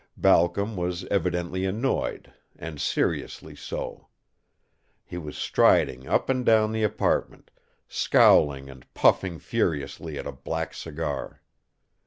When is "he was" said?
5.05-5.37